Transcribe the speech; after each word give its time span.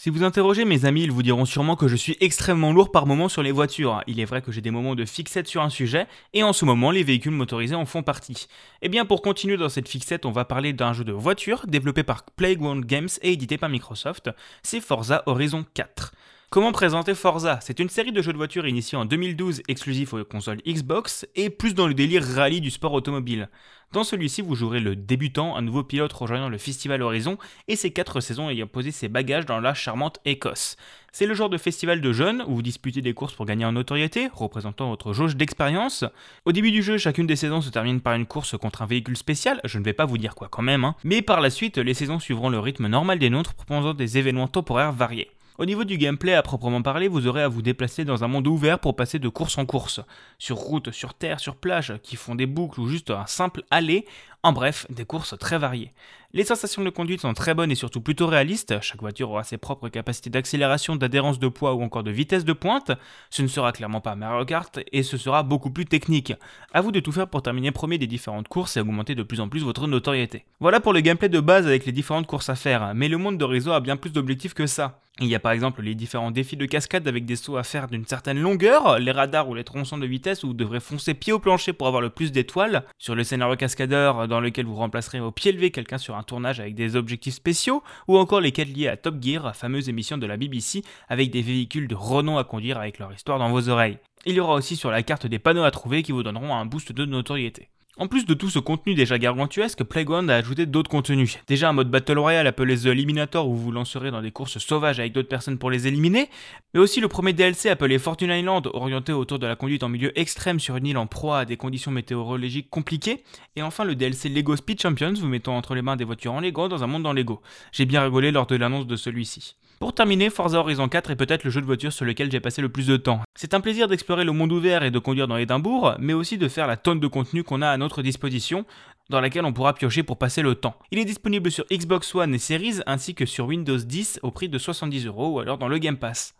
Si 0.00 0.10
vous 0.10 0.22
interrogez 0.22 0.64
mes 0.64 0.84
amis, 0.84 1.02
ils 1.02 1.10
vous 1.10 1.24
diront 1.24 1.44
sûrement 1.44 1.74
que 1.74 1.88
je 1.88 1.96
suis 1.96 2.16
extrêmement 2.20 2.72
lourd 2.72 2.92
par 2.92 3.04
moments 3.04 3.28
sur 3.28 3.42
les 3.42 3.50
voitures. 3.50 4.00
Il 4.06 4.20
est 4.20 4.24
vrai 4.26 4.42
que 4.42 4.52
j'ai 4.52 4.60
des 4.60 4.70
moments 4.70 4.94
de 4.94 5.04
fixette 5.04 5.48
sur 5.48 5.60
un 5.60 5.70
sujet, 5.70 6.06
et 6.34 6.44
en 6.44 6.52
ce 6.52 6.64
moment, 6.64 6.92
les 6.92 7.02
véhicules 7.02 7.32
motorisés 7.32 7.74
en 7.74 7.84
font 7.84 8.04
partie. 8.04 8.46
Eh 8.80 8.88
bien, 8.88 9.04
pour 9.04 9.22
continuer 9.22 9.56
dans 9.56 9.68
cette 9.68 9.88
fixette, 9.88 10.24
on 10.24 10.30
va 10.30 10.44
parler 10.44 10.72
d'un 10.72 10.92
jeu 10.92 11.02
de 11.02 11.10
voiture 11.10 11.66
développé 11.66 12.04
par 12.04 12.22
Playground 12.22 12.84
Games 12.84 13.08
et 13.22 13.32
édité 13.32 13.58
par 13.58 13.70
Microsoft. 13.70 14.30
C'est 14.62 14.80
Forza 14.80 15.24
Horizon 15.26 15.64
4. 15.74 16.12
Comment 16.50 16.72
présenter 16.72 17.14
Forza? 17.14 17.58
C'est 17.60 17.78
une 17.78 17.90
série 17.90 18.10
de 18.10 18.22
jeux 18.22 18.32
de 18.32 18.38
voiture 18.38 18.66
initiée 18.66 18.96
en 18.96 19.04
2012 19.04 19.60
exclusif 19.68 20.14
aux 20.14 20.24
consoles 20.24 20.62
Xbox 20.66 21.26
et 21.36 21.50
plus 21.50 21.74
dans 21.74 21.86
le 21.86 21.92
délire 21.92 22.24
rallye 22.24 22.62
du 22.62 22.70
sport 22.70 22.94
automobile. 22.94 23.50
Dans 23.92 24.02
celui-ci, 24.02 24.40
vous 24.40 24.54
jouerez 24.54 24.80
le 24.80 24.96
débutant, 24.96 25.56
un 25.56 25.60
nouveau 25.60 25.84
pilote 25.84 26.10
rejoignant 26.14 26.48
le 26.48 26.56
Festival 26.56 27.02
Horizon 27.02 27.36
et 27.68 27.76
ses 27.76 27.90
quatre 27.90 28.22
saisons 28.22 28.48
ayant 28.48 28.66
posé 28.66 28.92
ses 28.92 29.08
bagages 29.08 29.44
dans 29.44 29.60
la 29.60 29.74
charmante 29.74 30.20
Écosse. 30.24 30.76
C'est 31.12 31.26
le 31.26 31.34
genre 31.34 31.50
de 31.50 31.58
festival 31.58 32.00
de 32.00 32.12
jeunes 32.14 32.42
où 32.46 32.54
vous 32.54 32.62
disputez 32.62 33.02
des 33.02 33.12
courses 33.12 33.34
pour 33.34 33.44
gagner 33.44 33.66
en 33.66 33.72
notoriété, 33.72 34.30
représentant 34.32 34.88
votre 34.88 35.12
jauge 35.12 35.36
d'expérience. 35.36 36.06
Au 36.46 36.52
début 36.52 36.72
du 36.72 36.82
jeu, 36.82 36.96
chacune 36.96 37.26
des 37.26 37.36
saisons 37.36 37.60
se 37.60 37.68
termine 37.68 38.00
par 38.00 38.14
une 38.14 38.24
course 38.24 38.56
contre 38.56 38.80
un 38.80 38.86
véhicule 38.86 39.18
spécial, 39.18 39.60
je 39.64 39.78
ne 39.78 39.84
vais 39.84 39.92
pas 39.92 40.06
vous 40.06 40.16
dire 40.16 40.34
quoi 40.34 40.48
quand 40.50 40.62
même, 40.62 40.86
hein. 40.86 40.94
mais 41.04 41.20
par 41.20 41.42
la 41.42 41.50
suite, 41.50 41.76
les 41.76 41.92
saisons 41.92 42.20
suivront 42.20 42.48
le 42.48 42.58
rythme 42.58 42.86
normal 42.86 43.18
des 43.18 43.28
nôtres 43.28 43.52
proposant 43.52 43.92
des 43.92 44.16
événements 44.16 44.48
temporaires 44.48 44.92
variés. 44.92 45.30
Au 45.58 45.66
niveau 45.66 45.82
du 45.82 45.98
gameplay 45.98 46.34
à 46.34 46.42
proprement 46.44 46.82
parler, 46.82 47.08
vous 47.08 47.26
aurez 47.26 47.42
à 47.42 47.48
vous 47.48 47.62
déplacer 47.62 48.04
dans 48.04 48.22
un 48.22 48.28
monde 48.28 48.46
ouvert 48.46 48.78
pour 48.78 48.94
passer 48.94 49.18
de 49.18 49.28
course 49.28 49.58
en 49.58 49.66
course, 49.66 50.00
sur 50.38 50.56
route, 50.56 50.92
sur 50.92 51.14
terre, 51.14 51.40
sur 51.40 51.56
plage, 51.56 51.94
qui 52.04 52.14
font 52.14 52.36
des 52.36 52.46
boucles 52.46 52.78
ou 52.78 52.86
juste 52.86 53.10
un 53.10 53.26
simple 53.26 53.64
aller, 53.68 54.06
en 54.42 54.52
bref, 54.52 54.86
des 54.88 55.04
courses 55.04 55.36
très 55.38 55.58
variées. 55.58 55.92
Les 56.32 56.44
sensations 56.44 56.84
de 56.84 56.90
conduite 56.90 57.22
sont 57.22 57.32
très 57.32 57.54
bonnes 57.54 57.70
et 57.70 57.74
surtout 57.74 58.02
plutôt 58.02 58.26
réalistes, 58.26 58.80
chaque 58.82 59.00
voiture 59.00 59.30
aura 59.30 59.44
ses 59.44 59.56
propres 59.56 59.88
capacités 59.88 60.28
d'accélération, 60.28 60.94
d'adhérence 60.94 61.38
de 61.38 61.48
poids 61.48 61.74
ou 61.74 61.82
encore 61.82 62.02
de 62.02 62.10
vitesse 62.10 62.44
de 62.44 62.52
pointe, 62.52 62.92
ce 63.30 63.42
ne 63.42 63.48
sera 63.48 63.72
clairement 63.72 64.02
pas 64.02 64.14
Mario 64.14 64.44
Kart 64.44 64.78
et 64.92 65.02
ce 65.02 65.16
sera 65.16 65.42
beaucoup 65.42 65.70
plus 65.70 65.86
technique. 65.86 66.34
A 66.72 66.82
vous 66.82 66.92
de 66.92 67.00
tout 67.00 67.12
faire 67.12 67.28
pour 67.28 67.42
terminer 67.42 67.72
premier 67.72 67.96
des 67.96 68.06
différentes 68.06 68.46
courses 68.46 68.76
et 68.76 68.80
augmenter 68.80 69.14
de 69.14 69.22
plus 69.22 69.40
en 69.40 69.48
plus 69.48 69.64
votre 69.64 69.86
notoriété. 69.86 70.44
Voilà 70.60 70.80
pour 70.80 70.92
le 70.92 71.00
gameplay 71.00 71.30
de 71.30 71.40
base 71.40 71.66
avec 71.66 71.86
les 71.86 71.92
différentes 71.92 72.26
courses 72.26 72.50
à 72.50 72.54
faire, 72.54 72.92
mais 72.94 73.08
le 73.08 73.16
monde 73.16 73.38
d'Horizon 73.38 73.72
a 73.72 73.80
bien 73.80 73.96
plus 73.96 74.12
d'objectifs 74.12 74.54
que 74.54 74.66
ça. 74.66 75.00
Il 75.20 75.26
y 75.26 75.34
a 75.34 75.40
par 75.40 75.50
exemple 75.50 75.82
les 75.82 75.96
différents 75.96 76.30
défis 76.30 76.56
de 76.56 76.64
cascade 76.64 77.08
avec 77.08 77.24
des 77.24 77.34
sauts 77.34 77.56
à 77.56 77.64
faire 77.64 77.88
d'une 77.88 78.06
certaine 78.06 78.38
longueur, 78.38 79.00
les 79.00 79.10
radars 79.10 79.48
ou 79.48 79.54
les 79.54 79.64
tronçons 79.64 79.98
de 79.98 80.06
vitesse 80.06 80.44
où 80.44 80.48
vous 80.48 80.54
devrez 80.54 80.78
foncer 80.78 81.12
pied 81.12 81.32
au 81.32 81.40
plancher 81.40 81.72
pour 81.72 81.88
avoir 81.88 82.00
le 82.00 82.10
plus 82.10 82.30
d'étoiles, 82.30 82.84
sur 82.98 83.16
le 83.16 83.24
scénario 83.24 83.56
cascadeur 83.56 84.27
dans 84.28 84.40
lequel 84.40 84.66
vous 84.66 84.76
remplacerez 84.76 85.20
au 85.20 85.32
pied 85.32 85.52
levé 85.52 85.70
quelqu'un 85.70 85.98
sur 85.98 86.16
un 86.16 86.22
tournage 86.22 86.60
avec 86.60 86.74
des 86.74 86.94
objectifs 86.94 87.34
spéciaux, 87.34 87.82
ou 88.06 88.16
encore 88.16 88.40
les 88.40 88.52
quêtes 88.52 88.68
liées 88.68 88.88
à 88.88 88.96
Top 88.96 89.16
Gear, 89.20 89.56
fameuse 89.56 89.88
émission 89.88 90.18
de 90.18 90.26
la 90.26 90.36
BBC 90.36 90.82
avec 91.08 91.30
des 91.30 91.42
véhicules 91.42 91.88
de 91.88 91.94
renom 91.94 92.38
à 92.38 92.44
conduire 92.44 92.78
avec 92.78 92.98
leur 92.98 93.12
histoire 93.12 93.38
dans 93.38 93.50
vos 93.50 93.68
oreilles. 93.68 93.98
Il 94.26 94.34
y 94.34 94.40
aura 94.40 94.54
aussi 94.54 94.76
sur 94.76 94.90
la 94.90 95.02
carte 95.02 95.26
des 95.26 95.38
panneaux 95.38 95.64
à 95.64 95.70
trouver 95.70 96.02
qui 96.02 96.12
vous 96.12 96.22
donneront 96.22 96.54
un 96.54 96.66
boost 96.66 96.92
de 96.92 97.04
notoriété. 97.04 97.68
En 98.00 98.06
plus 98.06 98.26
de 98.26 98.34
tout 98.34 98.48
ce 98.48 98.60
contenu 98.60 98.94
déjà 98.94 99.18
gargantuesque, 99.18 99.82
Playground 99.82 100.30
a 100.30 100.36
ajouté 100.36 100.66
d'autres 100.66 100.88
contenus. 100.88 101.36
Déjà 101.48 101.68
un 101.68 101.72
mode 101.72 101.90
Battle 101.90 102.20
Royale 102.20 102.46
appelé 102.46 102.78
The 102.78 102.86
Eliminator 102.86 103.48
où 103.48 103.56
vous 103.56 103.72
lancerez 103.72 104.12
dans 104.12 104.22
des 104.22 104.30
courses 104.30 104.58
sauvages 104.58 105.00
avec 105.00 105.12
d'autres 105.12 105.28
personnes 105.28 105.58
pour 105.58 105.68
les 105.68 105.88
éliminer, 105.88 106.30
mais 106.72 106.78
aussi 106.78 107.00
le 107.00 107.08
premier 107.08 107.32
DLC 107.32 107.68
appelé 107.70 107.98
Fortune 107.98 108.30
Island 108.30 108.68
orienté 108.72 109.12
autour 109.12 109.40
de 109.40 109.48
la 109.48 109.56
conduite 109.56 109.82
en 109.82 109.88
milieu 109.88 110.16
extrême 110.16 110.60
sur 110.60 110.76
une 110.76 110.86
île 110.86 110.96
en 110.96 111.08
proie 111.08 111.40
à 111.40 111.44
des 111.44 111.56
conditions 111.56 111.90
météorologiques 111.90 112.70
compliquées, 112.70 113.24
et 113.56 113.62
enfin 113.62 113.82
le 113.82 113.96
DLC 113.96 114.28
Lego 114.28 114.54
Speed 114.54 114.80
Champions 114.80 115.14
vous 115.14 115.26
mettant 115.26 115.56
entre 115.56 115.74
les 115.74 115.82
mains 115.82 115.96
des 115.96 116.04
voitures 116.04 116.34
en 116.34 116.40
Lego 116.40 116.68
dans 116.68 116.84
un 116.84 116.86
monde 116.86 117.04
en 117.04 117.12
Lego. 117.12 117.42
J'ai 117.72 117.84
bien 117.84 118.04
rigolé 118.04 118.30
lors 118.30 118.46
de 118.46 118.54
l'annonce 118.54 118.86
de 118.86 118.94
celui-ci. 118.94 119.56
Pour 119.78 119.94
terminer, 119.94 120.28
Forza 120.28 120.58
Horizon 120.58 120.88
4 120.88 121.12
est 121.12 121.16
peut-être 121.16 121.44
le 121.44 121.50
jeu 121.50 121.60
de 121.60 121.66
voiture 121.66 121.92
sur 121.92 122.04
lequel 122.04 122.32
j'ai 122.32 122.40
passé 122.40 122.60
le 122.60 122.68
plus 122.68 122.88
de 122.88 122.96
temps. 122.96 123.20
C'est 123.36 123.54
un 123.54 123.60
plaisir 123.60 123.86
d'explorer 123.86 124.24
le 124.24 124.32
monde 124.32 124.50
ouvert 124.50 124.82
et 124.82 124.90
de 124.90 124.98
conduire 124.98 125.28
dans 125.28 125.36
Édimbourg, 125.36 125.94
mais 126.00 126.14
aussi 126.14 126.36
de 126.36 126.48
faire 126.48 126.66
la 126.66 126.76
tonne 126.76 126.98
de 126.98 127.06
contenu 127.06 127.44
qu'on 127.44 127.62
a 127.62 127.68
à 127.68 127.76
notre 127.76 128.02
disposition, 128.02 128.64
dans 129.08 129.20
laquelle 129.20 129.44
on 129.44 129.52
pourra 129.52 129.74
piocher 129.74 130.02
pour 130.02 130.18
passer 130.18 130.42
le 130.42 130.56
temps. 130.56 130.74
Il 130.90 130.98
est 130.98 131.04
disponible 131.04 131.52
sur 131.52 131.64
Xbox 131.70 132.12
One 132.12 132.34
et 132.34 132.38
Series 132.38 132.80
ainsi 132.86 133.14
que 133.14 133.24
sur 133.24 133.46
Windows 133.46 133.78
10 133.78 134.18
au 134.24 134.32
prix 134.32 134.48
de 134.48 134.58
70 134.58 135.06
euros 135.06 135.28
ou 135.28 135.38
alors 135.38 135.58
dans 135.58 135.68
le 135.68 135.78
Game 135.78 135.96
Pass. 135.96 136.34